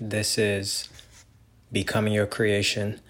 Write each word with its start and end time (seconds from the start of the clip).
This 0.00 0.38
is 0.38 0.88
Becoming 1.70 2.14
Your 2.14 2.26
Creation. 2.26 3.00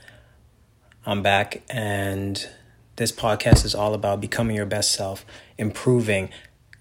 I'm 1.06 1.22
back, 1.22 1.62
and 1.70 2.48
this 2.96 3.12
podcast 3.12 3.64
is 3.64 3.74
all 3.74 3.94
about 3.94 4.20
becoming 4.20 4.56
your 4.56 4.66
best 4.66 4.90
self, 4.90 5.24
improving, 5.56 6.28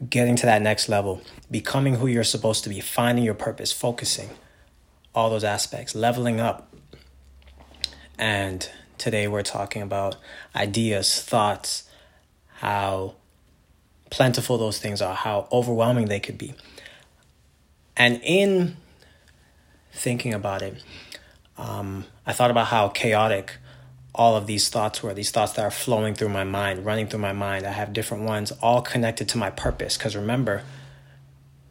getting 0.09 0.35
to 0.37 0.45
that 0.47 0.61
next 0.63 0.89
level, 0.89 1.21
becoming 1.51 1.95
who 1.95 2.07
you're 2.07 2.23
supposed 2.23 2.63
to 2.63 2.69
be, 2.69 2.79
finding 2.79 3.23
your 3.23 3.35
purpose, 3.35 3.71
focusing, 3.71 4.31
all 5.13 5.29
those 5.29 5.43
aspects, 5.43 5.93
leveling 5.93 6.39
up. 6.39 6.73
And 8.17 8.67
today 8.97 9.27
we're 9.27 9.43
talking 9.43 9.83
about 9.83 10.15
ideas, 10.55 11.21
thoughts, 11.21 11.87
how 12.55 13.15
plentiful 14.09 14.57
those 14.57 14.79
things 14.79 14.99
are, 14.99 15.13
how 15.13 15.47
overwhelming 15.51 16.05
they 16.05 16.19
could 16.19 16.39
be. 16.39 16.55
And 17.95 18.19
in 18.23 18.77
thinking 19.91 20.33
about 20.33 20.61
it, 20.61 20.83
um, 21.57 22.05
I 22.25 22.33
thought 22.33 22.51
about 22.51 22.67
how 22.67 22.89
chaotic 22.89 23.57
all 24.13 24.35
of 24.35 24.47
these 24.47 24.69
thoughts 24.69 25.01
were, 25.01 25.13
these 25.13 25.31
thoughts 25.31 25.53
that 25.53 25.63
are 25.63 25.71
flowing 25.71 26.15
through 26.15 26.29
my 26.29 26.43
mind, 26.43 26.85
running 26.85 27.07
through 27.07 27.19
my 27.19 27.33
mind. 27.33 27.65
I 27.65 27.71
have 27.71 27.93
different 27.93 28.23
ones, 28.23 28.51
all 28.61 28.81
connected 28.81 29.29
to 29.29 29.37
my 29.37 29.49
purpose. 29.49 29.97
Because 29.97 30.15
remember, 30.15 30.63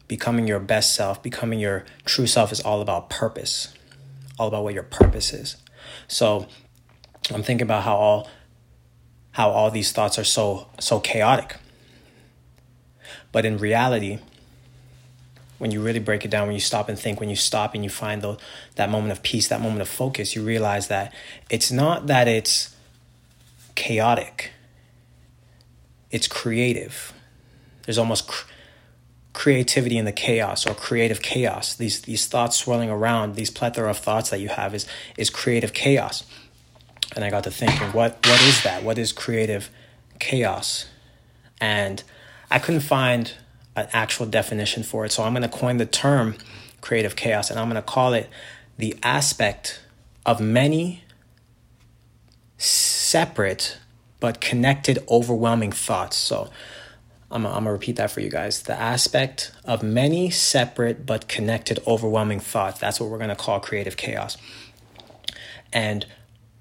becoming 0.07 0.47
your 0.47 0.59
best 0.59 0.95
self, 0.95 1.21
becoming 1.21 1.59
your 1.59 1.85
true 2.05 2.27
self 2.27 2.51
is 2.51 2.59
all 2.59 2.81
about 2.81 3.09
purpose, 3.09 3.73
all 4.39 4.47
about 4.47 4.63
what 4.63 4.73
your 4.73 4.83
purpose 4.83 5.33
is. 5.33 5.57
So 6.07 6.47
I'm 7.29 7.43
thinking 7.43 7.63
about 7.63 7.83
how 7.83 7.95
all 7.95 8.29
how 9.33 9.49
all 9.49 9.71
these 9.71 9.91
thoughts 9.91 10.19
are 10.19 10.23
so 10.23 10.67
so 10.79 10.99
chaotic. 10.99 11.57
But 13.31 13.45
in 13.45 13.57
reality, 13.57 14.19
when 15.61 15.69
you 15.69 15.79
really 15.79 15.99
break 15.99 16.25
it 16.25 16.31
down, 16.31 16.47
when 16.47 16.55
you 16.55 16.59
stop 16.59 16.89
and 16.89 16.97
think, 16.97 17.19
when 17.19 17.29
you 17.29 17.35
stop 17.35 17.75
and 17.75 17.83
you 17.83 17.89
find 17.89 18.23
the, 18.23 18.35
that 18.77 18.89
moment 18.89 19.11
of 19.11 19.21
peace, 19.21 19.47
that 19.49 19.61
moment 19.61 19.79
of 19.79 19.87
focus, 19.87 20.35
you 20.35 20.43
realize 20.43 20.87
that 20.87 21.13
it's 21.51 21.71
not 21.71 22.07
that 22.07 22.27
it's 22.27 22.75
chaotic, 23.75 24.53
it's 26.09 26.27
creative. 26.27 27.13
There's 27.85 27.99
almost 27.99 28.27
cr- 28.27 28.47
creativity 29.33 29.99
in 29.99 30.05
the 30.05 30.11
chaos 30.11 30.65
or 30.65 30.73
creative 30.73 31.21
chaos. 31.21 31.75
These, 31.75 32.01
these 32.01 32.25
thoughts 32.25 32.57
swirling 32.57 32.89
around, 32.89 33.35
these 33.35 33.51
plethora 33.51 33.91
of 33.91 33.99
thoughts 33.99 34.31
that 34.31 34.39
you 34.39 34.49
have 34.49 34.73
is, 34.73 34.87
is 35.15 35.29
creative 35.29 35.73
chaos. 35.73 36.23
And 37.15 37.23
I 37.23 37.29
got 37.29 37.43
to 37.43 37.51
thinking, 37.51 37.89
what, 37.89 38.13
what 38.25 38.41
is 38.41 38.63
that? 38.63 38.81
What 38.81 38.97
is 38.97 39.11
creative 39.11 39.69
chaos? 40.17 40.87
And 41.59 42.01
I 42.49 42.57
couldn't 42.57 42.81
find 42.81 43.31
an 43.75 43.87
actual 43.93 44.25
definition 44.25 44.83
for 44.83 45.05
it. 45.05 45.11
So 45.11 45.23
I'm 45.23 45.33
going 45.33 45.43
to 45.43 45.49
coin 45.49 45.77
the 45.77 45.85
term 45.85 46.35
creative 46.81 47.15
chaos 47.15 47.49
and 47.49 47.59
I'm 47.59 47.69
going 47.69 47.81
to 47.81 47.87
call 47.87 48.13
it 48.13 48.29
the 48.77 48.95
aspect 49.03 49.81
of 50.25 50.39
many 50.41 51.03
separate 52.57 53.77
but 54.19 54.41
connected 54.41 54.99
overwhelming 55.09 55.71
thoughts. 55.71 56.17
So 56.17 56.49
I'm, 57.31 57.45
I'm 57.45 57.53
going 57.53 57.65
to 57.65 57.71
repeat 57.71 57.95
that 57.95 58.11
for 58.11 58.19
you 58.19 58.29
guys. 58.29 58.63
The 58.63 58.79
aspect 58.79 59.51
of 59.63 59.81
many 59.81 60.29
separate 60.29 61.05
but 61.05 61.27
connected 61.27 61.79
overwhelming 61.87 62.39
thoughts. 62.39 62.79
That's 62.79 62.99
what 62.99 63.09
we're 63.09 63.17
going 63.17 63.29
to 63.29 63.35
call 63.35 63.59
creative 63.59 63.97
chaos. 63.97 64.37
And 65.73 66.05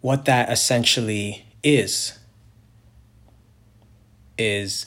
what 0.00 0.25
that 0.27 0.50
essentially 0.50 1.44
is, 1.62 2.19
is 4.38 4.86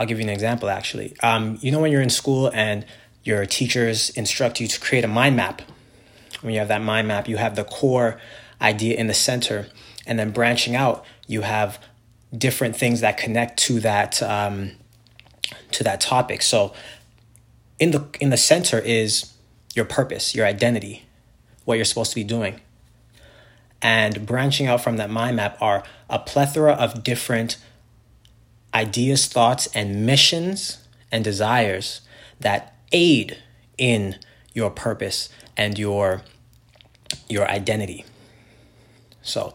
I'll 0.00 0.06
give 0.06 0.18
you 0.18 0.24
an 0.24 0.30
example 0.30 0.70
actually. 0.70 1.14
Um, 1.22 1.58
you 1.60 1.70
know, 1.70 1.78
when 1.78 1.92
you're 1.92 2.00
in 2.00 2.08
school 2.08 2.50
and 2.54 2.86
your 3.22 3.44
teachers 3.44 4.08
instruct 4.08 4.58
you 4.58 4.66
to 4.66 4.80
create 4.80 5.04
a 5.04 5.08
mind 5.08 5.36
map, 5.36 5.60
when 6.40 6.54
you 6.54 6.58
have 6.58 6.68
that 6.68 6.80
mind 6.80 7.06
map, 7.06 7.28
you 7.28 7.36
have 7.36 7.54
the 7.54 7.64
core 7.64 8.18
idea 8.62 8.96
in 8.96 9.08
the 9.08 9.14
center, 9.14 9.66
and 10.06 10.18
then 10.18 10.30
branching 10.30 10.74
out, 10.74 11.04
you 11.26 11.42
have 11.42 11.78
different 12.36 12.76
things 12.76 13.02
that 13.02 13.18
connect 13.18 13.58
to 13.58 13.78
that 13.80 14.22
um, 14.22 14.72
to 15.72 15.84
that 15.84 16.00
topic. 16.00 16.40
So, 16.40 16.72
in 17.78 17.90
the 17.90 18.06
in 18.20 18.30
the 18.30 18.38
center 18.38 18.78
is 18.78 19.34
your 19.74 19.84
purpose, 19.84 20.34
your 20.34 20.46
identity, 20.46 21.04
what 21.66 21.74
you're 21.74 21.84
supposed 21.84 22.12
to 22.12 22.16
be 22.16 22.24
doing. 22.24 22.58
And 23.82 24.24
branching 24.24 24.66
out 24.66 24.82
from 24.82 24.96
that 24.96 25.10
mind 25.10 25.36
map 25.36 25.58
are 25.60 25.82
a 26.08 26.18
plethora 26.18 26.72
of 26.72 27.04
different 27.04 27.58
ideas, 28.74 29.26
thoughts, 29.26 29.68
and 29.74 30.06
missions 30.06 30.86
and 31.10 31.24
desires 31.24 32.00
that 32.40 32.74
aid 32.92 33.38
in 33.78 34.16
your 34.54 34.70
purpose 34.70 35.28
and 35.56 35.78
your 35.78 36.22
your 37.28 37.48
identity. 37.48 38.04
So 39.22 39.52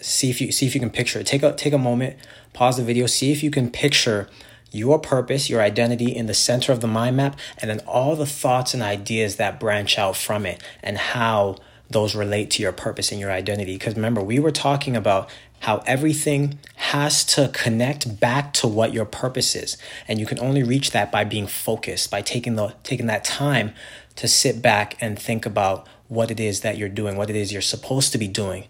see 0.00 0.30
if 0.30 0.40
you 0.40 0.52
see 0.52 0.66
if 0.66 0.74
you 0.74 0.80
can 0.80 0.90
picture 0.90 1.18
it. 1.18 1.26
Take 1.26 1.42
a 1.42 1.52
take 1.52 1.72
a 1.72 1.78
moment, 1.78 2.16
pause 2.52 2.76
the 2.76 2.84
video, 2.84 3.06
see 3.06 3.32
if 3.32 3.42
you 3.42 3.50
can 3.50 3.70
picture 3.70 4.28
your 4.70 4.98
purpose, 4.98 5.48
your 5.48 5.60
identity 5.60 6.14
in 6.14 6.26
the 6.26 6.34
center 6.34 6.72
of 6.72 6.80
the 6.80 6.88
mind 6.88 7.16
map, 7.16 7.38
and 7.58 7.70
then 7.70 7.80
all 7.86 8.16
the 8.16 8.26
thoughts 8.26 8.74
and 8.74 8.82
ideas 8.82 9.36
that 9.36 9.60
branch 9.60 9.98
out 9.98 10.16
from 10.16 10.44
it 10.44 10.60
and 10.82 10.98
how 10.98 11.56
those 11.90 12.14
relate 12.14 12.50
to 12.50 12.62
your 12.62 12.72
purpose 12.72 13.12
and 13.12 13.20
your 13.20 13.30
identity. 13.30 13.74
Because 13.74 13.94
remember, 13.94 14.20
we 14.20 14.40
were 14.40 14.50
talking 14.50 14.96
about 14.96 15.28
how 15.64 15.82
everything 15.86 16.58
has 16.76 17.24
to 17.24 17.48
connect 17.54 18.20
back 18.20 18.52
to 18.52 18.68
what 18.68 18.92
your 18.92 19.06
purpose 19.06 19.56
is. 19.56 19.78
And 20.06 20.20
you 20.20 20.26
can 20.26 20.38
only 20.38 20.62
reach 20.62 20.90
that 20.90 21.10
by 21.10 21.24
being 21.24 21.46
focused, 21.46 22.10
by 22.10 22.20
taking 22.20 22.56
the 22.56 22.74
taking 22.82 23.06
that 23.06 23.24
time 23.24 23.72
to 24.16 24.28
sit 24.28 24.60
back 24.60 24.94
and 25.00 25.18
think 25.18 25.46
about 25.46 25.88
what 26.08 26.30
it 26.30 26.38
is 26.38 26.60
that 26.60 26.76
you're 26.76 26.90
doing, 26.90 27.16
what 27.16 27.30
it 27.30 27.36
is 27.36 27.50
you're 27.50 27.62
supposed 27.62 28.12
to 28.12 28.18
be 28.18 28.28
doing. 28.28 28.64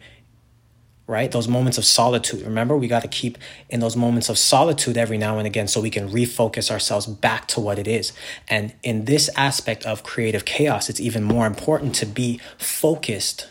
Right? 1.09 1.33
Those 1.33 1.49
moments 1.49 1.79
of 1.79 1.85
solitude. 1.85 2.43
Remember, 2.43 2.77
we 2.77 2.87
got 2.87 3.03
to 3.03 3.09
keep 3.09 3.39
in 3.69 3.81
those 3.81 3.97
moments 3.97 4.29
of 4.29 4.39
solitude 4.39 4.97
every 4.97 5.19
now 5.19 5.39
and 5.39 5.49
again 5.49 5.67
so 5.67 5.81
we 5.81 5.91
can 5.91 6.09
refocus 6.09 6.71
ourselves 6.71 7.07
back 7.07 7.49
to 7.49 7.61
what 7.61 7.77
it 7.77 7.89
is. 7.89 8.13
And 8.47 8.73
in 8.85 9.07
this 9.07 9.29
aspect 9.37 9.85
of 9.85 10.05
creative 10.05 10.45
chaos, 10.45 10.89
it's 10.89 11.01
even 11.01 11.25
more 11.25 11.49
important 11.49 11.97
to 11.97 12.07
be 12.07 12.41
focused 12.57 13.49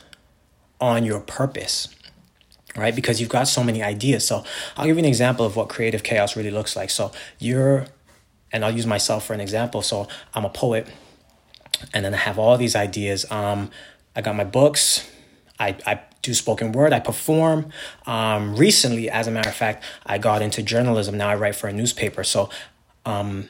on 0.80 1.04
your 1.04 1.20
purpose 1.20 1.94
right? 2.76 2.96
Because 2.96 3.20
you've 3.20 3.30
got 3.30 3.48
so 3.48 3.64
many 3.64 3.84
ideas. 3.84 4.28
So 4.28 4.44
I'll 4.76 4.86
give 4.86 4.96
you 4.98 5.04
an 5.04 5.06
example 5.06 5.46
of 5.46 5.56
what 5.56 5.70
creative 5.70 6.04
chaos 6.04 6.36
really 6.36 6.52
looks 6.52 6.76
like. 6.76 6.90
So 6.90 7.12
you're, 7.40 7.88
and 8.52 8.64
I'll 8.66 8.76
use 8.76 8.88
myself 8.88 9.26
for 9.26 9.34
an 9.34 9.40
example. 9.40 9.82
So 9.82 10.08
I'm 10.34 10.46
a 10.46 10.50
poet, 10.50 10.88
and 11.94 12.06
then 12.06 12.14
I 12.14 12.18
have 12.18 12.40
all 12.40 12.58
these 12.58 12.76
ideas. 12.76 13.30
Um, 13.32 13.70
I 14.16 14.22
got 14.22 14.36
my 14.36 14.44
books. 14.44 15.10
I, 15.60 15.76
I 15.86 16.02
do 16.22 16.34
spoken 16.34 16.72
word. 16.72 16.94
I 16.94 17.00
perform. 17.00 17.70
Um, 18.06 18.56
recently, 18.56 19.10
as 19.10 19.28
a 19.28 19.32
matter 19.32 19.50
of 19.50 19.56
fact, 19.56 19.84
I 20.06 20.18
got 20.18 20.42
into 20.42 20.64
journalism. 20.64 21.18
Now 21.18 21.30
I 21.30 21.36
write 21.36 21.56
for 21.56 21.68
a 21.68 21.74
newspaper. 21.74 22.24
So, 22.24 22.50
um, 23.06 23.50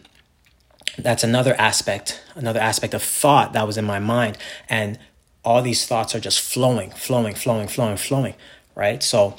that's 0.98 1.24
another 1.24 1.56
aspect, 1.56 2.22
another 2.36 2.60
aspect 2.60 2.94
of 2.94 3.02
thought 3.02 3.54
that 3.54 3.66
was 3.66 3.78
in 3.78 3.86
my 3.86 4.00
mind, 4.00 4.38
and 4.70 5.00
all 5.44 5.62
these 5.62 5.88
thoughts 5.88 6.14
are 6.14 6.20
just 6.20 6.40
flowing, 6.40 6.92
flowing, 6.92 7.34
flowing, 7.34 7.68
flowing, 7.68 7.98
flowing 7.98 8.36
right? 8.76 9.02
So 9.04 9.36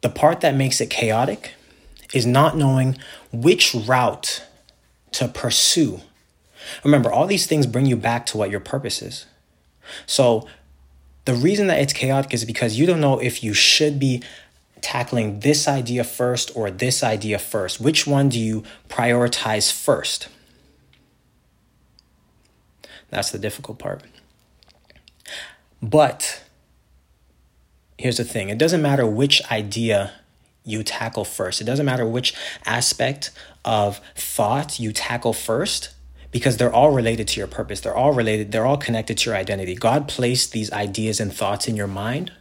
the 0.00 0.08
part 0.08 0.40
that 0.40 0.54
makes 0.54 0.80
it 0.80 0.90
chaotic 0.90 1.54
is 2.12 2.26
not 2.26 2.56
knowing 2.56 2.96
which 3.32 3.74
route 3.74 4.44
to 5.12 5.28
pursue. 5.28 6.00
Remember, 6.84 7.10
all 7.10 7.26
these 7.26 7.46
things 7.46 7.66
bring 7.66 7.86
you 7.86 7.96
back 7.96 8.26
to 8.26 8.36
what 8.36 8.50
your 8.50 8.60
purpose 8.60 9.02
is. 9.02 9.26
So 10.06 10.46
the 11.24 11.34
reason 11.34 11.66
that 11.66 11.80
it's 11.80 11.92
chaotic 11.92 12.32
is 12.32 12.44
because 12.44 12.78
you 12.78 12.86
don't 12.86 13.00
know 13.00 13.18
if 13.18 13.42
you 13.42 13.54
should 13.54 13.98
be 13.98 14.22
tackling 14.80 15.40
this 15.40 15.68
idea 15.68 16.04
first 16.04 16.50
or 16.56 16.70
this 16.70 17.02
idea 17.02 17.38
first. 17.38 17.80
Which 17.80 18.06
one 18.06 18.28
do 18.28 18.38
you 18.38 18.64
prioritize 18.88 19.72
first? 19.72 20.28
That's 23.10 23.30
the 23.30 23.38
difficult 23.38 23.78
part. 23.78 24.02
But 25.82 26.44
here's 28.00 28.16
the 28.16 28.24
thing 28.24 28.48
it 28.48 28.58
doesn't 28.58 28.82
matter 28.82 29.06
which 29.06 29.42
idea 29.50 30.12
you 30.64 30.82
tackle 30.82 31.24
first, 31.24 31.60
it 31.60 31.64
doesn't 31.64 31.86
matter 31.86 32.06
which 32.06 32.34
aspect 32.66 33.30
of 33.64 34.00
thought 34.14 34.80
you 34.80 34.92
tackle 34.92 35.32
first 35.32 35.94
because 36.30 36.56
they're 36.56 36.72
all 36.72 36.92
related 36.92 37.26
to 37.28 37.40
your 37.40 37.46
purpose. 37.46 37.80
They're 37.80 37.94
all 37.94 38.12
related, 38.12 38.52
they're 38.52 38.66
all 38.66 38.76
connected 38.76 39.18
to 39.18 39.30
your 39.30 39.36
identity. 39.36 39.74
God 39.74 40.08
placed 40.08 40.52
these 40.52 40.72
ideas 40.72 41.20
and 41.20 41.32
thoughts 41.32 41.66
in 41.68 41.76
your 41.76 41.86
mind 41.86 42.32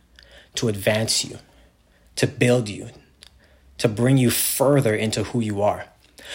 to 0.55 0.67
advance 0.67 1.25
you, 1.25 1.39
to 2.15 2.27
build 2.27 2.69
you, 2.69 2.89
to 3.79 3.87
bring 3.87 4.17
you 4.17 4.29
further 4.29 4.93
into 4.93 5.23
who 5.23 5.39
you 5.39 5.61
are. 5.61 5.85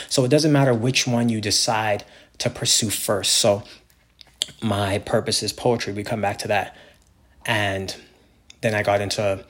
So 0.09 0.25
it 0.25 0.29
doesn't 0.29 0.53
matter 0.53 0.75
which 0.75 1.07
one 1.07 1.29
you 1.29 1.41
decide 1.41 2.05
to 2.39 2.51
pursue 2.51 2.91
first. 2.91 3.33
So 3.33 3.63
my 4.61 4.99
purpose 4.99 5.43
is 5.43 5.53
poetry. 5.53 5.93
We 5.93 6.03
come 6.03 6.21
back 6.21 6.39
to 6.39 6.49
that. 6.49 6.77
And 7.47 7.95
then 8.65 8.75
I 8.75 8.83
got 8.83 9.03
into 9.03 9.45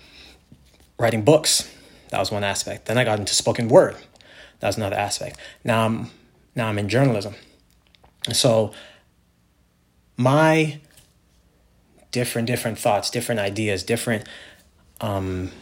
writing 0.98 1.22
books. 1.22 1.70
That 2.10 2.18
was 2.18 2.32
one 2.32 2.42
aspect. 2.42 2.86
Then 2.86 2.98
I 2.98 3.04
got 3.04 3.20
into 3.20 3.32
spoken 3.32 3.68
word. 3.68 3.96
That 4.58 4.66
was 4.66 4.76
another 4.76 4.96
aspect. 4.96 5.38
Now 5.62 5.86
I'm 5.86 6.10
now 6.56 6.66
I'm 6.66 6.78
in 6.78 6.88
journalism. 6.88 7.34
So 8.32 8.72
my 10.16 10.80
different 12.10 12.46
different 12.48 12.76
thoughts, 12.76 13.08
different 13.08 13.40
ideas, 13.40 13.84
different 13.84 14.26
um, 15.00 15.52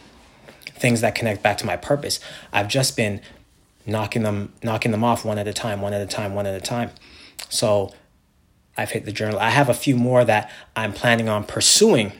things 0.65 1.01
that 1.01 1.13
connect 1.13 1.43
back 1.43 1.59
to 1.59 1.65
my 1.65 1.77
purpose. 1.77 2.19
I've 2.51 2.67
just 2.67 2.97
been 2.97 3.21
knocking 3.85 4.23
them 4.23 4.51
knocking 4.63 4.91
them 4.91 5.03
off 5.03 5.23
one 5.23 5.37
at 5.37 5.47
a 5.47 5.53
time, 5.53 5.79
one 5.81 5.93
at 5.93 6.01
a 6.01 6.07
time, 6.07 6.33
one 6.33 6.47
at 6.47 6.55
a 6.55 6.61
time. 6.61 6.89
So 7.49 7.93
I've 8.75 8.89
hit 8.89 9.05
the 9.05 9.11
journal. 9.11 9.37
I 9.37 9.51
have 9.51 9.69
a 9.69 9.75
few 9.75 9.95
more 9.95 10.25
that 10.25 10.49
I'm 10.75 10.91
planning 10.91 11.29
on 11.29 11.43
pursuing, 11.43 12.13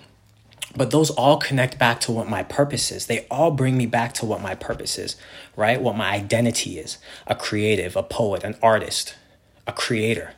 but 0.75 0.91
those 0.91 1.11
all 1.11 1.37
connect 1.37 1.77
back 1.77 1.99
to 2.01 2.11
what 2.11 2.27
my 2.27 2.43
purpose 2.43 2.91
is. 2.91 3.05
They 3.05 3.27
all 3.29 3.51
bring 3.51 3.77
me 3.77 3.85
back 3.85 4.13
to 4.15 4.25
what 4.25 4.41
my 4.41 4.55
purpose 4.55 4.97
is, 4.97 5.15
right? 5.55 5.81
What 5.81 5.95
my 5.95 6.11
identity 6.11 6.79
is 6.79 6.97
a 7.27 7.35
creative, 7.35 7.95
a 7.95 8.03
poet, 8.03 8.43
an 8.43 8.55
artist, 8.61 9.15
a 9.67 9.71
creator, 9.71 10.33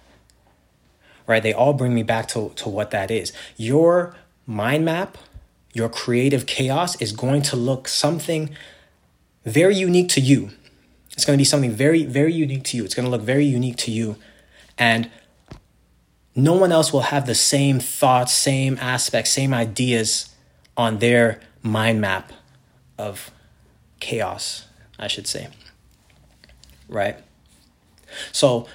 right? 1.27 1.41
They 1.41 1.53
all 1.53 1.73
bring 1.73 1.93
me 1.93 2.03
back 2.03 2.27
to, 2.29 2.51
to 2.55 2.69
what 2.69 2.91
that 2.91 3.09
is. 3.09 3.31
Your 3.55 4.15
mind 4.45 4.85
map, 4.85 5.17
your 5.73 5.89
creative 5.89 6.45
chaos 6.45 6.99
is 7.01 7.11
going 7.11 7.41
to 7.43 7.55
look 7.55 7.87
something 7.87 8.55
very 9.45 9.75
unique 9.75 10.09
to 10.09 10.21
you. 10.21 10.49
It's 11.11 11.23
going 11.23 11.37
to 11.37 11.41
be 11.41 11.45
something 11.45 11.71
very, 11.71 12.03
very 12.05 12.33
unique 12.33 12.63
to 12.65 12.77
you. 12.77 12.83
It's 12.83 12.93
going 12.93 13.05
to 13.05 13.11
look 13.11 13.21
very 13.21 13.45
unique 13.45 13.77
to 13.77 13.91
you. 13.91 14.17
And 14.77 15.09
no 16.35 16.53
one 16.53 16.71
else 16.71 16.91
will 16.91 17.01
have 17.01 17.25
the 17.25 17.35
same 17.35 17.79
thoughts, 17.79 18.33
same 18.33 18.77
aspects, 18.81 19.31
same 19.31 19.53
ideas 19.53 20.35
on 20.75 20.99
their 20.99 21.39
mind 21.63 22.01
map 22.01 22.33
of 22.97 23.31
chaos, 24.01 24.67
I 24.99 25.07
should 25.07 25.27
say. 25.27 25.47
Right? 26.89 27.17
So, 28.31 28.67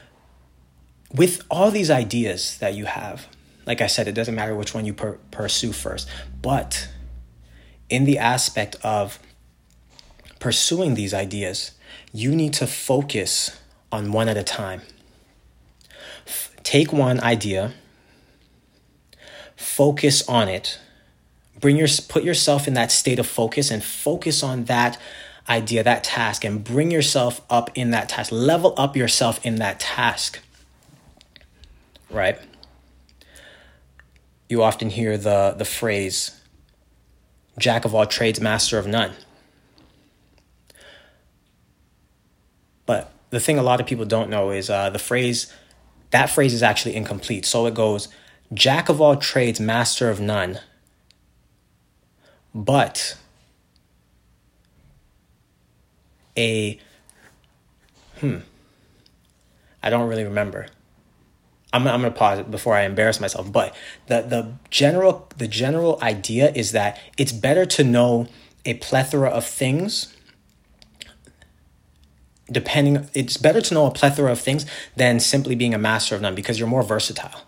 with 1.14 1.44
all 1.50 1.70
these 1.70 1.90
ideas 1.90 2.56
that 2.58 2.74
you 2.74 2.86
have, 2.86 3.26
like 3.66 3.80
I 3.80 3.86
said, 3.86 4.08
it 4.08 4.12
doesn't 4.12 4.34
matter 4.34 4.54
which 4.54 4.74
one 4.74 4.86
you 4.86 4.94
per- 4.94 5.18
pursue 5.30 5.72
first, 5.72 6.08
but 6.40 6.88
in 7.88 8.04
the 8.04 8.18
aspect 8.18 8.76
of 8.82 9.18
pursuing 10.38 10.94
these 10.94 11.12
ideas, 11.12 11.72
you 12.12 12.34
need 12.34 12.54
to 12.54 12.66
focus 12.66 13.60
on 13.92 14.12
one 14.12 14.28
at 14.28 14.36
a 14.36 14.42
time. 14.42 14.82
Take 16.70 16.92
one 16.92 17.18
idea, 17.18 17.72
focus 19.56 20.22
on 20.28 20.46
it, 20.46 20.78
bring 21.58 21.76
your 21.76 21.88
put 22.08 22.22
yourself 22.22 22.68
in 22.68 22.74
that 22.74 22.92
state 22.92 23.18
of 23.18 23.26
focus 23.26 23.72
and 23.72 23.82
focus 23.82 24.44
on 24.44 24.66
that 24.66 24.96
idea, 25.48 25.82
that 25.82 26.04
task, 26.04 26.44
and 26.44 26.62
bring 26.62 26.92
yourself 26.92 27.40
up 27.50 27.72
in 27.74 27.90
that 27.90 28.08
task. 28.08 28.30
Level 28.30 28.72
up 28.76 28.96
yourself 28.96 29.44
in 29.44 29.56
that 29.56 29.80
task. 29.80 30.38
Right? 32.08 32.38
You 34.48 34.62
often 34.62 34.90
hear 34.90 35.18
the 35.18 35.56
the 35.58 35.64
phrase 35.64 36.40
jack 37.58 37.84
of 37.84 37.96
all 37.96 38.06
trades, 38.06 38.40
master 38.40 38.78
of 38.78 38.86
none. 38.86 39.14
But 42.86 43.12
the 43.30 43.40
thing 43.40 43.58
a 43.58 43.64
lot 43.64 43.80
of 43.80 43.88
people 43.88 44.04
don't 44.04 44.30
know 44.30 44.52
is 44.52 44.70
uh, 44.70 44.90
the 44.90 45.00
phrase, 45.00 45.52
that 46.10 46.26
phrase 46.26 46.52
is 46.52 46.62
actually 46.62 46.96
incomplete. 46.96 47.46
So 47.46 47.66
it 47.66 47.74
goes, 47.74 48.08
Jack 48.52 48.88
of 48.88 49.00
all 49.00 49.16
trades, 49.16 49.60
master 49.60 50.10
of 50.10 50.20
none. 50.20 50.58
But 52.54 53.16
a, 56.36 56.80
hmm, 58.18 58.38
I 59.82 59.90
don't 59.90 60.08
really 60.08 60.24
remember. 60.24 60.66
I'm, 61.72 61.86
I'm 61.86 62.00
going 62.00 62.12
to 62.12 62.18
pause 62.18 62.40
it 62.40 62.50
before 62.50 62.74
I 62.74 62.82
embarrass 62.82 63.20
myself. 63.20 63.52
But 63.52 63.76
the, 64.08 64.22
the 64.22 64.52
general 64.70 65.28
the 65.36 65.46
general 65.46 65.98
idea 66.02 66.50
is 66.52 66.72
that 66.72 66.98
it's 67.16 67.32
better 67.32 67.64
to 67.66 67.84
know 67.84 68.26
a 68.64 68.74
plethora 68.74 69.30
of 69.30 69.46
things 69.46 70.14
depending 72.50 73.08
it's 73.14 73.36
better 73.36 73.60
to 73.60 73.74
know 73.74 73.86
a 73.86 73.90
plethora 73.90 74.32
of 74.32 74.40
things 74.40 74.66
than 74.96 75.20
simply 75.20 75.54
being 75.54 75.74
a 75.74 75.78
master 75.78 76.14
of 76.14 76.20
none 76.20 76.34
because 76.34 76.58
you're 76.58 76.68
more 76.68 76.82
versatile 76.82 77.42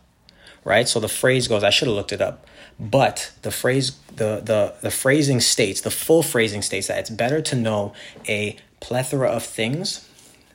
right? 0.65 0.89
So 0.89 1.01
the 1.01 1.09
phrase 1.09 1.49
goes 1.49 1.65
i 1.65 1.71
should 1.71 1.89
have 1.89 1.97
looked 1.97 2.13
it 2.13 2.21
up 2.21 2.47
but 2.79 3.33
the 3.43 3.51
phrase 3.51 3.93
the 4.17 4.41
the 4.45 4.75
the 4.81 4.91
phrasing 4.91 5.41
states 5.41 5.81
the 5.81 5.91
full 5.91 6.23
phrasing 6.23 6.63
states 6.63 6.89
that 6.89 6.99
it's 6.99 7.11
better 7.11 7.41
to 7.41 7.57
know 7.57 7.93
a 8.29 8.57
plethora 8.81 9.29
of 9.29 9.45
things 9.45 10.09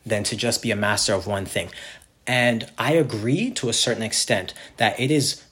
than 0.05 0.23
to 0.23 0.35
just 0.35 0.61
be 0.61 0.71
a 0.71 0.75
master 0.75 1.13
of 1.13 1.27
one 1.27 1.45
thing. 1.45 1.69
And 2.25 2.69
i 2.77 2.93
agree 2.93 3.51
to 3.51 3.69
a 3.69 3.73
certain 3.73 4.03
extent 4.03 4.53
that 4.77 4.99
it 4.99 5.11
is 5.11 5.43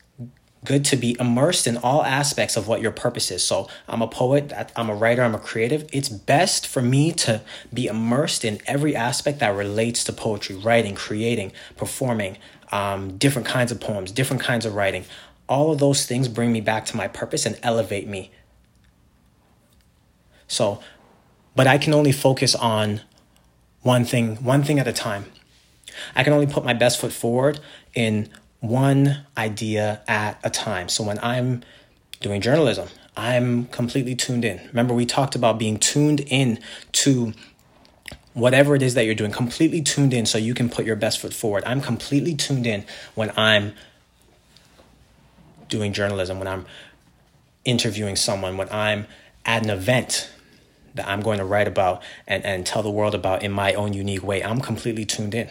good 0.66 0.84
to 0.86 0.98
be 0.98 1.16
immersed 1.20 1.68
in 1.68 1.78
all 1.78 2.04
aspects 2.04 2.58
of 2.58 2.68
what 2.68 2.82
your 2.82 2.92
purpose 2.92 3.32
is. 3.32 3.44
So, 3.44 3.70
I'm 3.88 4.02
a 4.02 4.08
poet, 4.08 4.52
I'm 4.76 4.90
a 4.90 4.96
writer, 4.96 5.24
I'm 5.24 5.36
a 5.36 5.40
creative. 5.40 5.88
It's 5.94 6.10
best 6.10 6.68
for 6.68 6.82
me 6.82 7.12
to 7.14 7.42
be 7.74 7.88
immersed 7.88 8.44
in 8.44 8.60
every 8.66 8.96
aspect 8.96 9.40
that 9.40 9.56
relates 9.56 10.04
to 10.06 10.14
poetry, 10.14 10.56
writing, 10.56 10.96
creating, 10.96 11.52
performing, 11.78 12.38
um, 12.72 13.18
different 13.18 13.48
kinds 13.48 13.72
of 13.72 13.80
poems, 13.80 14.12
different 14.12 14.42
kinds 14.42 14.66
of 14.66 14.76
writing. 14.76 15.06
All 15.48 15.72
of 15.72 15.80
those 15.80 16.06
things 16.06 16.28
bring 16.28 16.52
me 16.52 16.62
back 16.62 16.86
to 16.88 16.98
my 16.98 17.08
purpose 17.08 17.46
and 17.46 17.58
elevate 17.64 18.08
me. 18.08 18.32
So, 20.48 20.82
but 21.56 21.68
I 21.68 21.78
can 21.78 21.94
only 21.94 22.12
focus 22.12 22.56
on 22.56 23.02
one 23.82 24.06
thing, 24.06 24.38
one 24.38 24.64
thing 24.64 24.80
at 24.80 24.88
a 24.88 24.94
time. 24.94 25.26
I 26.16 26.24
can 26.24 26.34
only 26.34 26.48
put 26.48 26.66
my 26.66 26.74
best 26.74 27.00
foot 27.00 27.14
forward 27.14 27.60
in 27.94 28.30
one 28.68 29.26
idea 29.38 30.02
at 30.08 30.40
a 30.44 30.50
time. 30.50 30.90
So 30.90 31.04
when 31.04 31.20
I'm 31.20 31.64
doing 32.22 32.42
journalism, 32.42 32.88
I'm 33.18 33.66
completely 33.68 34.16
tuned 34.16 34.44
in. 34.44 34.60
Remember, 34.68 34.94
we 34.94 35.06
talked 35.06 35.36
about 35.36 35.58
being 35.58 35.78
tuned 35.78 36.22
in 36.22 36.60
to 36.94 37.34
whatever 38.34 38.76
it 38.76 38.82
is 38.82 38.94
that 38.96 39.06
you're 39.06 39.16
doing, 39.16 39.32
completely 39.32 39.82
tuned 39.82 40.14
in 40.14 40.26
so 40.26 40.38
you 40.38 40.54
can 40.54 40.70
put 40.70 40.86
your 40.86 40.98
best 40.98 41.20
foot 41.20 41.34
forward. 41.34 41.64
I'm 41.66 41.82
completely 41.82 42.36
tuned 42.36 42.68
in 42.68 42.84
when 43.16 43.32
I'm 43.38 43.74
doing 45.70 45.94
journalism, 45.94 46.38
when 46.38 46.48
I'm 46.48 46.66
interviewing 47.64 48.16
someone, 48.18 48.58
when 48.58 48.70
I'm 48.70 49.08
at 49.46 49.64
an 49.64 49.70
event 49.70 50.30
that 50.96 51.08
I'm 51.08 51.22
going 51.22 51.40
to 51.40 51.46
write 51.46 51.68
about 51.68 52.04
and, 52.28 52.44
and 52.46 52.66
tell 52.66 52.84
the 52.84 52.92
world 52.92 53.16
about 53.16 53.44
in 53.44 53.52
my 53.52 53.74
own 53.74 53.94
unique 53.94 54.24
way. 54.24 54.44
I'm 54.44 54.62
completely 54.62 55.06
tuned 55.06 55.34
in. 55.34 55.50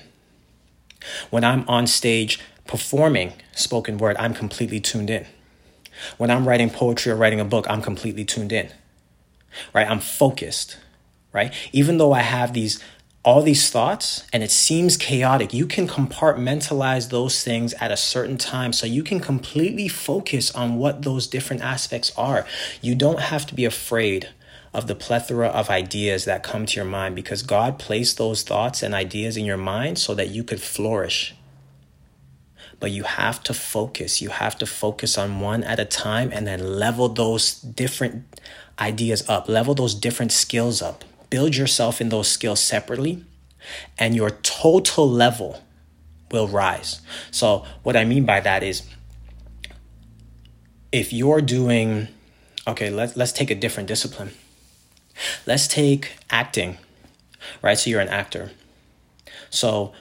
When 1.31 1.45
I'm 1.45 1.69
on 1.69 1.87
stage 1.87 2.39
performing 2.67 3.35
spoken 3.53 3.99
word, 3.99 4.17
I'm 4.19 4.35
completely 4.35 4.81
tuned 4.81 5.11
in. 5.11 5.27
When 6.17 6.31
I'm 6.31 6.47
writing 6.47 6.71
poetry 6.71 7.13
or 7.13 7.17
writing 7.17 7.41
a 7.41 7.45
book, 7.45 7.67
I'm 7.69 7.83
completely 7.83 8.25
tuned 8.25 8.53
in. 8.53 8.71
Right? 9.73 9.89
I'm 9.89 10.01
focused. 10.01 10.79
Right? 11.33 11.53
Even 11.73 11.99
though 11.99 12.13
I 12.13 12.21
have 12.21 12.53
these 12.53 12.83
all 13.25 13.41
these 13.41 13.71
thoughts 13.71 14.27
and 14.35 14.43
it 14.43 14.51
seems 14.51 14.99
chaotic, 14.99 15.55
you 15.55 15.67
can 15.67 15.89
compartmentalize 15.89 17.09
those 17.09 17.43
things 17.43 17.73
at 17.75 17.91
a 17.91 17.97
certain 17.97 18.37
time 18.37 18.73
so 18.73 18.87
you 18.87 19.03
can 19.03 19.19
completely 19.19 19.89
focus 19.89 20.51
on 20.55 20.77
what 20.77 21.03
those 21.03 21.27
different 21.27 21.63
aspects 21.63 22.13
are. 22.19 22.47
You 22.83 22.95
don't 22.95 23.21
have 23.21 23.47
to 23.47 23.55
be 23.55 23.65
afraid 23.65 24.29
of 24.75 24.89
the 24.89 24.95
plethora 24.95 25.49
of 25.49 25.71
ideas 25.71 26.27
that 26.27 26.43
come 26.43 26.67
to 26.67 26.77
your 26.77 26.85
mind 26.85 27.15
because 27.15 27.43
God 27.43 27.79
placed 27.79 28.19
those 28.19 28.43
thoughts 28.43 28.83
and 28.83 28.93
ideas 28.93 29.39
in 29.39 29.47
your 29.47 29.57
mind 29.57 29.99
so 29.99 30.15
that 30.15 30.29
you 30.29 30.45
could 30.45 30.61
flourish 30.61 31.35
but 32.85 32.91
you 32.91 33.05
have 33.05 33.43
to 33.43 33.55
focus. 33.55 34.21
You 34.21 34.29
have 34.29 34.59
to 34.59 34.67
focus 34.67 35.17
on 35.17 35.41
one 35.41 35.65
at 35.65 35.81
a 35.81 35.87
time 35.87 36.29
and 36.35 36.47
then 36.47 36.79
level 36.79 37.09
those 37.09 37.55
different 37.55 38.27
ideas 38.79 39.27
up, 39.27 39.49
level 39.49 39.75
those 39.75 39.95
different 39.95 40.33
skills 40.33 40.83
up. 40.83 41.03
Build 41.31 41.57
yourself 41.57 41.99
in 41.99 42.11
those 42.11 42.29
skills 42.29 42.61
separately, 42.61 43.25
and 43.99 44.15
your 44.15 44.29
total 44.29 45.09
level 45.09 45.63
will 46.31 46.47
rise. 46.47 47.01
So, 47.31 47.65
what 47.85 47.97
I 47.97 48.05
mean 48.05 48.27
by 48.27 48.41
that 48.41 48.63
is 48.63 48.83
if 50.93 51.11
you're 51.11 51.41
doing, 51.41 52.09
okay, 52.69 52.91
let's, 52.91 53.17
let's 53.17 53.33
take 53.33 53.51
a 53.51 53.55
different 53.55 53.89
discipline. 53.89 54.33
Let's 55.47 55.67
take 55.67 56.19
acting, 56.29 56.77
right? 57.63 57.79
So, 57.79 57.89
you're 57.89 58.03
an 58.03 58.11
actor. 58.11 58.51
So, 59.49 59.95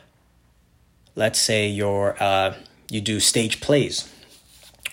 let's 1.16 1.40
say 1.40 1.70
you're 1.70 2.22
uh, 2.22 2.56
you 2.94 3.02
do 3.02 3.20
stage 3.20 3.60
plays, 3.60 4.12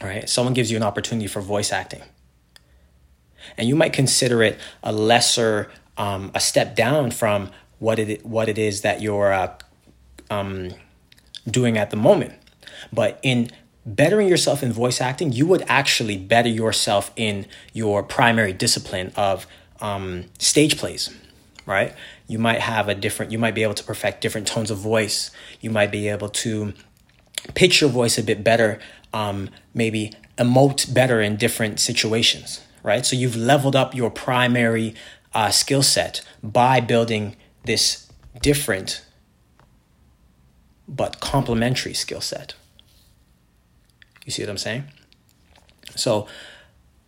right? 0.01 0.29
Someone 0.29 0.55
gives 0.55 0.71
you 0.71 0.77
an 0.77 0.83
opportunity 0.83 1.27
for 1.27 1.41
voice 1.41 1.73
acting. 1.73 2.03
And 3.57 3.69
you 3.69 3.77
might 3.77 3.93
consider 3.93 4.43
it 4.43 4.59
a 4.83 4.93
lesser, 4.93 5.71
um, 5.97 6.31
a 6.35 6.41
step 6.41 6.75
down 6.75 7.11
from 7.11 7.51
what 7.79 7.99
it, 7.99 8.25
what 8.25 8.49
it 8.49 8.59
is 8.59 8.83
that 8.83 9.01
you're 9.01 9.33
uh, 9.33 9.55
um, 10.31 10.71
doing 11.47 11.77
at 11.77 11.91
the 11.91 11.97
moment. 11.97 12.35
But 12.93 13.19
in 13.23 13.51
bettering 13.85 14.29
yourself 14.29 14.63
in 14.63 14.73
voice 14.73 15.01
acting, 15.01 15.33
you 15.33 15.47
would 15.47 15.65
actually 15.69 16.17
better 16.17 16.49
yourself 16.49 17.11
in 17.17 17.47
your 17.73 18.03
primary 18.03 18.53
discipline 18.53 19.13
of 19.17 19.47
um, 19.81 20.27
stage 20.39 20.79
plays, 20.79 21.15
right? 21.67 21.95
You 22.27 22.39
might 22.39 22.61
have 22.61 22.89
a 22.89 22.95
different, 22.95 23.33
you 23.33 23.39
might 23.39 23.55
be 23.55 23.63
able 23.63 23.75
to 23.75 23.85
perfect 23.85 24.21
different 24.21 24.47
tones 24.47 24.71
of 24.71 24.79
voice. 24.79 25.31
You 25.61 25.71
might 25.71 25.91
be 25.91 26.09
able 26.09 26.29
to 26.29 26.75
pitch 27.55 27.81
your 27.81 27.91
voice 27.91 28.19
a 28.19 28.23
bit 28.23 28.45
better 28.45 28.79
um, 29.13 29.51
maybe 29.75 30.13
emote 30.39 30.93
better 30.93 31.21
in 31.21 31.37
different 31.37 31.81
situations, 31.81 32.61
right? 32.83 33.05
So 33.05 33.17
you've 33.17 33.37
leveled 33.37 33.77
up 33.77 33.95
your 33.95 34.11
primary 34.11 34.95
uh, 35.35 35.51
skill 35.51 35.83
set 35.83 36.23
by 36.43 36.81
building 36.81 37.37
this 37.65 38.11
different 38.41 39.05
but 40.89 41.21
complementary 41.21 41.95
skill 41.95 42.21
set. 42.21 42.55
You 44.25 44.33
see 44.33 44.43
what 44.43 44.51
I'm 44.51 44.59
saying? 44.59 44.85
So 45.97 46.27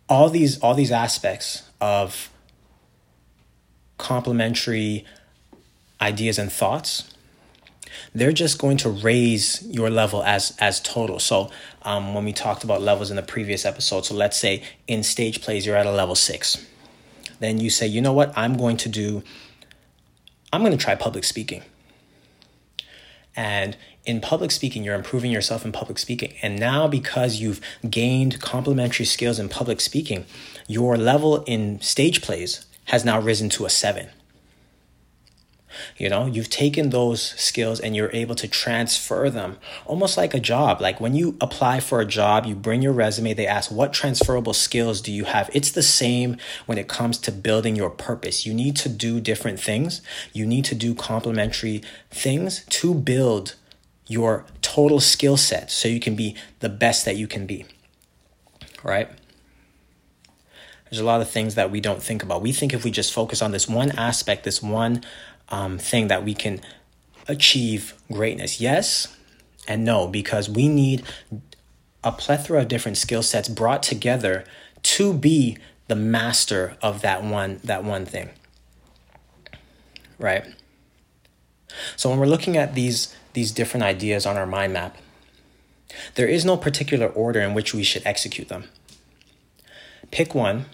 all 0.09 0.29
these 0.29 0.59
all 0.59 0.73
these 0.73 0.91
aspects 0.91 1.63
of 1.79 2.29
complementary 3.97 5.05
ideas 6.01 6.37
and 6.37 6.51
thoughts 6.51 7.12
they're 8.13 8.31
just 8.31 8.59
going 8.59 8.77
to 8.77 8.89
raise 8.89 9.65
your 9.67 9.89
level 9.89 10.23
as 10.23 10.55
as 10.59 10.79
total 10.79 11.19
so 11.19 11.49
um, 11.83 12.13
when 12.13 12.25
we 12.25 12.33
talked 12.33 12.63
about 12.63 12.81
levels 12.81 13.09
in 13.09 13.15
the 13.15 13.23
previous 13.23 13.65
episode 13.65 14.05
so 14.05 14.13
let's 14.13 14.37
say 14.37 14.63
in 14.87 15.03
stage 15.03 15.41
plays 15.41 15.65
you're 15.65 15.75
at 15.75 15.85
a 15.85 15.91
level 15.91 16.15
six 16.15 16.65
then 17.39 17.59
you 17.59 17.69
say 17.69 17.87
you 17.87 18.01
know 18.01 18.13
what 18.13 18.31
i'm 18.37 18.57
going 18.57 18.77
to 18.77 18.89
do 18.89 19.23
i'm 20.51 20.61
going 20.61 20.71
to 20.71 20.77
try 20.77 20.95
public 20.95 21.23
speaking 21.23 21.63
and 23.35 23.75
in 24.05 24.19
public 24.19 24.51
speaking, 24.51 24.83
you're 24.83 24.95
improving 24.95 25.31
yourself 25.31 25.65
in 25.65 25.71
public 25.71 25.97
speaking. 25.97 26.33
And 26.41 26.59
now, 26.59 26.87
because 26.87 27.37
you've 27.37 27.61
gained 27.89 28.41
complementary 28.41 29.05
skills 29.05 29.39
in 29.39 29.49
public 29.49 29.79
speaking, 29.79 30.25
your 30.67 30.97
level 30.97 31.43
in 31.43 31.79
stage 31.81 32.21
plays 32.21 32.65
has 32.85 33.05
now 33.05 33.19
risen 33.19 33.49
to 33.49 33.65
a 33.65 33.69
seven. 33.69 34.09
You 35.97 36.09
know, 36.09 36.25
you've 36.25 36.49
taken 36.49 36.89
those 36.89 37.21
skills 37.21 37.79
and 37.79 37.95
you're 37.95 38.11
able 38.13 38.35
to 38.35 38.47
transfer 38.47 39.29
them 39.29 39.57
almost 39.85 40.17
like 40.17 40.33
a 40.33 40.39
job. 40.39 40.81
Like 40.81 40.99
when 40.99 41.15
you 41.15 41.37
apply 41.41 41.79
for 41.79 41.99
a 41.99 42.05
job, 42.05 42.45
you 42.45 42.55
bring 42.55 42.81
your 42.81 42.93
resume, 42.93 43.33
they 43.33 43.47
ask, 43.47 43.71
What 43.71 43.93
transferable 43.93 44.53
skills 44.53 45.01
do 45.01 45.11
you 45.11 45.25
have? 45.25 45.49
It's 45.53 45.71
the 45.71 45.83
same 45.83 46.37
when 46.65 46.77
it 46.77 46.87
comes 46.87 47.17
to 47.19 47.31
building 47.31 47.75
your 47.75 47.89
purpose. 47.89 48.45
You 48.45 48.53
need 48.53 48.75
to 48.77 48.89
do 48.89 49.19
different 49.19 49.59
things, 49.59 50.01
you 50.31 50.45
need 50.45 50.65
to 50.65 50.75
do 50.75 50.95
complementary 50.95 51.81
things 52.11 52.65
to 52.65 52.93
build 52.93 53.55
your 54.07 54.45
total 54.61 54.99
skill 54.99 55.37
set 55.37 55.71
so 55.71 55.87
you 55.87 55.99
can 55.99 56.15
be 56.15 56.35
the 56.59 56.69
best 56.69 57.05
that 57.05 57.15
you 57.15 57.27
can 57.27 57.45
be. 57.45 57.65
Right? 58.83 59.09
There's 60.93 61.01
a 61.01 61.05
lot 61.05 61.21
of 61.21 61.29
things 61.29 61.55
that 61.55 61.71
we 61.71 61.81
don't 61.81 62.03
think 62.03 62.21
about. 62.21 62.43
We 62.43 62.51
think 62.51 62.71
if 62.71 62.83
we 62.83 62.91
just 62.91 63.13
focus 63.13 63.41
on 63.41 63.51
this 63.51 63.67
one 63.67 63.89
aspect, 63.91 64.43
this 64.43 64.61
one 64.61 65.01
um, 65.53 65.77
thing, 65.77 66.07
that 66.07 66.23
we 66.23 66.33
can 66.33 66.59
achieve 67.27 67.93
greatness. 68.11 68.59
Yes 68.59 69.15
and 69.67 69.85
no, 69.85 70.07
because 70.07 70.49
we 70.49 70.67
need 70.67 71.03
a 72.03 72.11
plethora 72.11 72.61
of 72.61 72.67
different 72.67 72.97
skill 72.97 73.23
sets 73.23 73.47
brought 73.47 73.81
together 73.83 74.43
to 74.83 75.13
be 75.13 75.57
the 75.87 75.95
master 75.95 76.75
of 76.81 77.01
that 77.01 77.23
one 77.23 77.59
that 77.63 77.83
one 77.83 78.05
thing. 78.05 78.29
Right? 80.19 80.45
So 81.95 82.09
when 82.09 82.19
we're 82.19 82.25
looking 82.25 82.57
at 82.57 82.75
these 82.75 83.15
these 83.33 83.51
different 83.51 83.83
ideas 83.83 84.25
on 84.25 84.37
our 84.37 84.45
mind 84.45 84.73
map, 84.73 84.97
there 86.15 86.27
is 86.27 86.43
no 86.43 86.57
particular 86.57 87.07
order 87.07 87.39
in 87.39 87.53
which 87.53 87.73
we 87.73 87.83
should 87.83 88.05
execute 88.05 88.49
them. 88.49 88.65
Pick 90.11 90.35
one. 90.35 90.65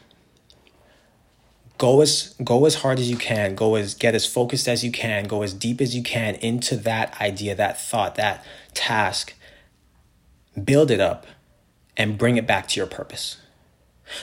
Go 1.79 2.01
as 2.01 2.36
go 2.43 2.65
as 2.65 2.75
hard 2.75 3.00
as 3.00 3.09
you 3.09 3.17
can, 3.17 3.55
go 3.55 3.75
as 3.75 3.95
get 3.95 4.13
as 4.13 4.25
focused 4.25 4.67
as 4.67 4.83
you 4.83 4.91
can, 4.91 5.24
go 5.24 5.41
as 5.41 5.53
deep 5.53 5.81
as 5.81 5.95
you 5.95 6.03
can 6.03 6.36
into 6.36 6.75
that 6.75 7.19
idea, 7.19 7.55
that 7.55 7.81
thought, 7.81 8.15
that 8.15 8.45
task. 8.75 9.33
Build 10.62 10.91
it 10.91 11.00
up 11.00 11.25
and 11.98 12.17
bring 12.17 12.38
it 12.38 12.45
back 12.45 12.67
to 12.67 12.79
your 12.79 12.86
purpose. 12.86 13.38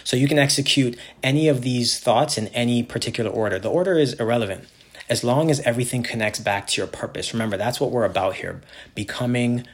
So 0.05 0.17
you 0.17 0.29
can 0.29 0.39
execute 0.39 0.99
any 1.23 1.49
of 1.49 1.63
these 1.63 1.99
thoughts 1.99 2.37
in 2.37 2.49
any 2.49 2.83
particular 2.83 3.31
order. 3.31 3.59
The 3.59 3.71
order 3.71 3.99
is 3.99 4.13
irrelevant 4.15 4.69
as 5.09 5.25
long 5.25 5.51
as 5.51 5.61
everything 5.61 6.03
connects 6.03 6.41
back 6.41 6.67
to 6.69 6.81
your 6.81 6.89
purpose. 6.89 7.33
Remember, 7.33 7.57
that's 7.57 7.81
what 7.81 7.91
we're 7.91 8.05
about 8.05 8.37
here 8.37 8.61
becoming 8.95 9.67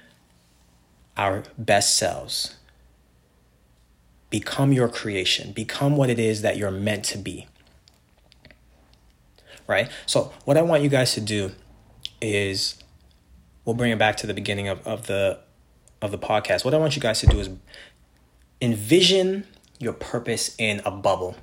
our 1.16 1.42
best 1.58 1.96
selves. 1.96 2.56
Become 4.30 4.72
your 4.72 4.88
creation, 4.88 5.52
become 5.52 5.96
what 5.96 6.10
it 6.10 6.18
is 6.18 6.42
that 6.42 6.56
you're 6.56 6.70
meant 6.70 7.04
to 7.06 7.18
be. 7.18 7.46
Right? 9.66 9.90
So, 10.06 10.32
what 10.44 10.56
I 10.56 10.62
want 10.62 10.82
you 10.82 10.88
guys 10.88 11.14
to 11.14 11.20
do 11.20 11.52
is 12.20 12.82
we'll 13.64 13.76
bring 13.76 13.92
it 13.92 13.98
back 13.98 14.16
to 14.18 14.26
the 14.26 14.34
beginning 14.34 14.68
of, 14.68 14.86
of 14.86 15.06
the 15.06 15.38
of 16.00 16.10
the 16.10 16.18
podcast. 16.18 16.64
What 16.64 16.74
I 16.74 16.78
want 16.78 16.96
you 16.96 17.02
guys 17.02 17.20
to 17.20 17.26
do 17.26 17.38
is 17.38 17.48
envision 18.60 19.46
your 19.78 19.92
purpose 19.92 20.54
in 20.58 20.80
a 20.84 20.90
bubble. 20.90 21.36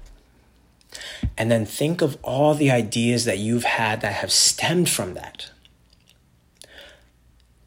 And 1.37 1.51
then 1.51 1.65
think 1.65 2.01
of 2.01 2.17
all 2.23 2.53
the 2.53 2.71
ideas 2.71 3.25
that 3.25 3.37
you've 3.37 3.63
had 3.63 4.01
that 4.01 4.13
have 4.13 4.31
stemmed 4.31 4.89
from 4.89 5.13
that. 5.13 5.51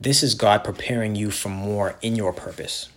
This 0.00 0.22
is 0.22 0.34
God 0.34 0.64
preparing 0.64 1.14
you 1.14 1.30
for 1.30 1.48
more 1.48 1.96
in 2.02 2.16
your 2.16 2.32
purpose. 2.32 2.88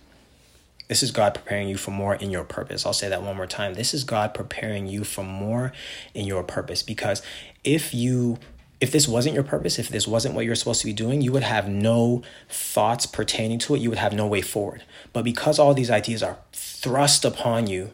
This 0.87 1.01
is 1.01 1.11
God 1.11 1.33
preparing 1.33 1.67
you 1.67 1.77
for 1.77 1.91
more 1.91 2.15
in 2.15 2.29
your 2.29 2.43
purpose. 2.43 2.85
I'll 2.85 2.93
say 2.93 3.09
that 3.09 3.23
one 3.23 3.35
more 3.35 3.47
time. 3.47 3.73
This 3.73 3.93
is 3.93 4.03
God 4.03 4.33
preparing 4.33 4.87
you 4.87 5.03
for 5.03 5.23
more 5.23 5.73
in 6.13 6.25
your 6.25 6.43
purpose 6.43 6.83
because 6.83 7.21
if 7.63 7.93
you 7.93 8.37
if 8.81 8.91
this 8.91 9.07
wasn't 9.07 9.33
your 9.33 9.43
purpose, 9.43 9.79
if 9.79 9.87
this 9.87 10.05
wasn't 10.05 10.35
what 10.35 10.45
you're 10.45 10.53
supposed 10.53 10.81
to 10.81 10.85
be 10.85 10.93
doing, 10.93 11.21
you 11.21 11.31
would 11.31 11.43
have 11.43 11.67
no 11.67 12.21
thoughts 12.49 13.05
pertaining 13.05 13.57
to 13.57 13.73
it. 13.73 13.81
You 13.81 13.89
would 13.89 13.97
have 13.97 14.13
no 14.13 14.27
way 14.27 14.41
forward. 14.41 14.83
But 15.13 15.23
because 15.23 15.57
all 15.57 15.73
these 15.73 15.89
ideas 15.89 16.21
are 16.21 16.39
thrust 16.51 17.23
upon 17.23 17.67
you 17.67 17.93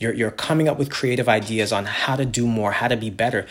you're, 0.00 0.14
you're 0.14 0.30
coming 0.30 0.66
up 0.66 0.78
with 0.78 0.90
creative 0.90 1.28
ideas 1.28 1.72
on 1.72 1.84
how 1.84 2.16
to 2.16 2.24
do 2.24 2.46
more, 2.46 2.72
how 2.72 2.88
to 2.88 2.96
be 2.96 3.10
better, 3.10 3.46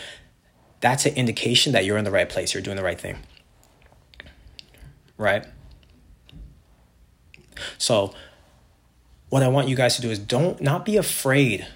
that's 0.80 1.06
an 1.06 1.14
indication 1.14 1.72
that 1.72 1.84
you're 1.84 1.96
in 1.96 2.04
the 2.04 2.10
right 2.10 2.28
place, 2.28 2.52
you're 2.52 2.62
doing 2.62 2.76
the 2.76 2.82
right 2.82 3.00
thing. 3.00 3.20
Right? 5.16 5.46
So, 7.78 8.12
what 9.30 9.42
I 9.42 9.48
want 9.48 9.68
you 9.68 9.76
guys 9.76 9.96
to 9.96 10.02
do 10.02 10.10
is 10.10 10.18
don't 10.18 10.60
not 10.60 10.84
be 10.84 10.96
afraid 10.96 11.66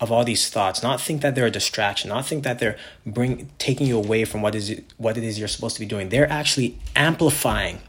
of 0.00 0.10
all 0.10 0.24
these 0.24 0.50
thoughts, 0.50 0.82
not 0.82 1.00
think 1.00 1.22
that 1.22 1.36
they're 1.36 1.46
a 1.46 1.50
distraction, 1.50 2.08
not 2.08 2.26
think 2.26 2.42
that 2.42 2.58
they're 2.58 2.76
bring 3.06 3.50
taking 3.58 3.86
you 3.86 3.96
away 3.96 4.24
from 4.24 4.42
what 4.42 4.54
is 4.54 4.68
it, 4.70 4.84
what 4.96 5.16
it 5.16 5.22
is 5.22 5.38
you're 5.38 5.46
supposed 5.46 5.76
to 5.76 5.80
be 5.80 5.86
doing. 5.86 6.08
They're 6.08 6.28
actually 6.28 6.76
amplifying 6.96 7.80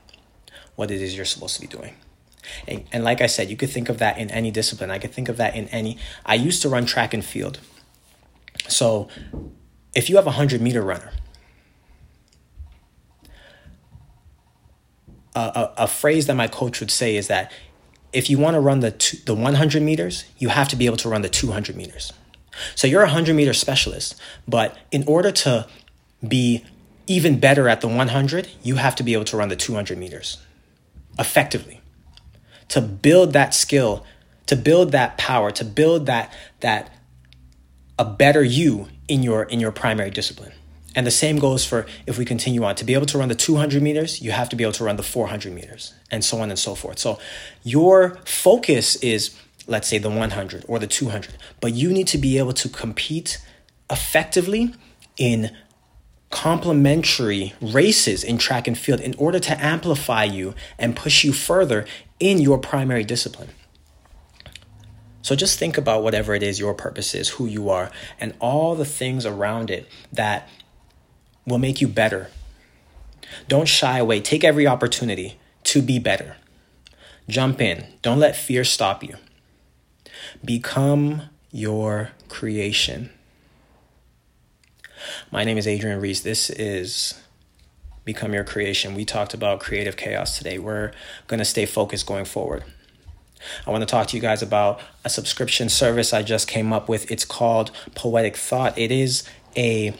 what 0.76 0.92
it 0.92 1.02
is 1.02 1.16
you're 1.16 1.26
supposed 1.26 1.56
to 1.56 1.62
be 1.62 1.68
doing. 1.68 1.96
And, 2.68 2.84
and 2.92 3.04
like 3.04 3.22
I 3.22 3.26
said, 3.26 3.50
you 3.50 3.58
could 3.58 3.70
think 3.70 3.90
of 3.90 3.98
that 4.00 4.18
in 4.18 4.30
any 4.30 4.52
discipline. 4.52 4.92
I 4.92 5.00
could 5.00 5.12
think 5.12 5.30
of 5.30 5.38
that 5.38 5.56
in 5.56 5.68
any. 5.70 5.98
I 6.26 6.36
used 6.36 6.62
to 6.62 6.70
run 6.70 6.86
track 6.86 7.14
and 7.14 7.24
field. 7.24 7.60
So 8.68 9.08
if 9.96 10.10
you 10.10 10.18
have 10.18 10.26
a 10.26 10.38
100 10.38 10.62
meter 10.62 10.82
runner, 10.82 11.14
a, 15.36 15.40
a, 15.40 15.74
a, 15.78 15.88
phrase 15.88 16.28
that 16.28 16.36
my 16.36 16.48
coach 16.48 16.80
would 16.80 16.92
say 16.92 17.16
is 17.16 17.28
that 17.28 17.52
if 18.14 18.30
you 18.30 18.38
want 18.38 18.56
to 18.56 18.60
run 18.60 18.80
the, 18.80 18.92
two, 18.92 19.18
the 19.26 19.34
100 19.34 19.82
meters, 19.82 20.26
you 20.38 20.50
have 20.50 20.68
to 20.70 20.76
be 20.76 20.86
able 20.86 20.98
to 20.98 21.10
run 21.10 21.22
the 21.22 21.30
200 21.30 21.76
meters. 21.76 22.14
So 22.76 22.88
you're 22.88 23.02
a 23.02 23.06
100 23.06 23.36
meter 23.36 23.54
specialist, 23.54 24.16
but 24.48 24.78
in 24.92 25.04
order 25.08 25.32
to 25.32 25.68
be 26.26 26.64
even 27.08 27.40
better 27.40 27.68
at 27.68 27.82
the 27.82 27.88
100, 27.88 28.50
you 28.62 28.76
have 28.76 28.96
to 28.96 29.04
be 29.04 29.14
able 29.14 29.26
to 29.26 29.38
run 29.38 29.50
the 29.50 29.56
200 29.56 29.98
meters 29.98 30.38
effectively 31.20 31.82
to 32.70 32.82
build 32.82 33.34
that 33.34 33.54
skill, 33.54 34.06
to 34.46 34.56
build 34.56 34.92
that 34.92 35.18
power, 35.18 35.52
to 35.52 35.66
build 35.66 36.06
that 36.06 36.34
that 36.62 36.92
a 38.00 38.06
better 38.06 38.44
you 38.44 38.88
in 39.08 39.22
your 39.22 39.44
in 39.44 39.60
your 39.60 39.72
primary 39.72 40.10
discipline. 40.10 40.54
And 40.96 41.08
the 41.08 41.12
same 41.12 41.38
goes 41.40 41.66
for 41.66 41.86
if 42.06 42.18
we 42.18 42.26
continue 42.26 42.64
on. 42.64 42.76
To 42.76 42.86
be 42.86 42.94
able 42.94 43.08
to 43.08 43.18
run 43.18 43.30
the 43.30 43.36
200 43.36 43.82
meters, 43.82 44.22
you 44.22 44.32
have 44.32 44.50
to 44.50 44.56
be 44.56 44.64
able 44.64 44.74
to 44.74 44.84
run 44.84 44.96
the 44.96 45.04
400 45.04 45.52
meters, 45.54 45.94
and 46.12 46.24
so 46.24 46.40
on 46.40 46.50
and 46.50 46.60
so 46.60 46.76
forth. 46.76 47.00
So 47.00 47.20
your 47.64 48.18
focus 48.26 48.96
is, 48.98 49.36
let's 49.68 49.88
say, 49.88 49.98
the 49.98 50.10
100 50.10 50.66
or 50.68 50.80
the 50.80 50.88
200, 50.88 51.38
but 51.62 51.74
you 51.74 51.92
need 51.92 52.08
to 52.08 52.18
be 52.18 52.38
able 52.38 52.54
to 52.54 52.70
compete 52.70 53.44
effectively 53.90 54.74
in 55.18 55.52
complementary 56.30 57.54
races 57.62 58.24
in 58.24 58.40
track 58.40 58.68
and 58.68 58.76
field 58.76 59.00
in 59.00 59.14
order 59.20 59.40
to 59.40 59.64
amplify 59.64 60.24
you 60.24 60.56
and 60.80 60.96
push 60.96 61.24
you 61.24 61.32
further 61.32 61.86
in 62.20 62.40
your 62.40 62.58
primary 62.58 63.04
discipline. 63.04 63.50
So 65.22 65.36
just 65.36 65.60
think 65.60 65.78
about 65.78 66.04
whatever 66.04 66.34
it 66.34 66.42
is 66.42 66.60
your 66.60 66.74
purpose 66.74 67.14
is, 67.14 67.30
who 67.30 67.46
you 67.46 67.70
are, 67.70 67.92
and 68.20 68.34
all 68.40 68.76
the 68.76 68.84
things 68.84 69.26
around 69.26 69.70
it 69.70 69.88
that 70.12 70.50
will 71.46 71.58
make 71.58 71.82
you 71.82 71.88
better. 71.88 72.30
Don't 73.48 73.68
shy 73.68 73.98
away. 73.98 74.22
Take 74.22 74.44
every 74.44 74.68
opportunity 74.68 75.40
to 75.66 75.82
be 75.82 76.00
better. 76.00 76.38
Jump 77.28 77.62
in. 77.62 77.86
Don't 78.02 78.20
let 78.20 78.36
fear 78.36 78.64
stop 78.64 79.04
you. 79.04 79.16
Become 80.44 81.24
your 81.52 82.12
creation. 82.30 83.10
My 85.32 85.44
name 85.44 85.58
is 85.58 85.68
Adrian 85.68 86.00
Reese. 86.00 86.22
This 86.22 86.50
is 86.50 87.20
Become 88.06 88.34
Your 88.34 88.44
Creation. 88.44 88.96
We 88.96 89.06
talked 89.06 89.34
about 89.34 89.60
creative 89.60 89.98
chaos 89.98 90.38
today. 90.38 90.60
We're 90.60 90.92
going 91.28 91.40
to 91.40 91.46
stay 91.46 91.66
focused 91.66 92.06
going 92.06 92.26
forward. 92.26 92.64
I 93.68 93.72
want 93.72 93.82
to 93.82 93.86
talk 93.86 94.08
to 94.08 94.16
you 94.16 94.22
guys 94.22 94.42
about 94.42 94.80
a 95.04 95.10
subscription 95.10 95.68
service 95.68 96.14
I 96.14 96.24
just 96.24 96.48
came 96.48 96.72
up 96.72 96.88
with. 96.88 97.12
It's 97.12 97.26
called 97.26 97.72
Poetic 97.96 98.38
Thought. 98.38 98.78
It 98.78 98.92
is 98.92 99.24
a 99.58 99.94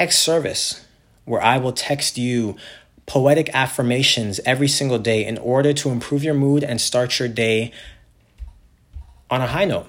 text 0.00 0.20
service 0.20 0.86
where 1.26 1.42
I 1.42 1.58
will 1.58 1.74
text 1.74 2.16
you 2.16 2.56
poetic 3.04 3.50
affirmations 3.52 4.40
every 4.46 4.66
single 4.66 4.98
day 4.98 5.26
in 5.26 5.36
order 5.36 5.74
to 5.74 5.90
improve 5.90 6.24
your 6.24 6.32
mood 6.32 6.64
and 6.64 6.80
start 6.80 7.18
your 7.18 7.28
day 7.28 7.70
on 9.28 9.42
a 9.42 9.46
high 9.46 9.66
note. 9.66 9.86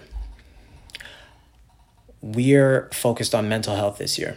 We're 2.21 2.89
focused 2.91 3.33
on 3.33 3.47
mental 3.47 3.77
health 3.77 3.99
this 3.99 4.19
year. 4.19 4.35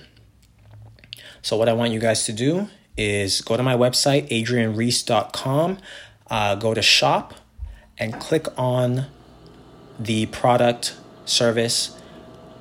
So, 1.42 1.56
what 1.56 1.68
I 1.68 1.72
want 1.72 1.90
you 1.90 1.98
guys 1.98 2.24
to 2.26 2.32
do 2.32 2.68
is 2.96 3.40
go 3.40 3.56
to 3.56 3.62
my 3.64 3.74
website, 3.74 4.28
adrianreese.com, 4.30 5.78
uh, 6.30 6.54
go 6.54 6.72
to 6.72 6.82
shop, 6.82 7.34
and 7.98 8.14
click 8.20 8.46
on 8.56 9.06
the 9.98 10.26
product 10.26 10.96
service 11.24 12.00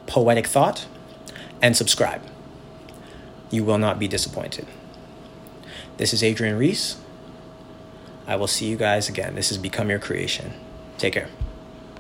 Poetic 0.07 0.47
Thought 0.47 0.87
and 1.61 1.77
subscribe. 1.77 2.32
You 3.53 3.63
will 3.63 3.77
not 3.77 3.99
be 3.99 4.07
disappointed. 4.07 4.65
This 5.97 6.11
is 6.11 6.23
Adrian 6.23 6.57
Reese. 6.57 6.97
I 8.25 8.35
will 8.35 8.47
see 8.47 8.65
you 8.65 8.75
guys 8.75 9.07
again. 9.07 9.35
This 9.35 9.49
has 9.49 9.59
Become 9.59 9.91
Your 9.91 9.99
Creation. 9.99 10.53
Take 10.97 11.13
care. 11.13 11.29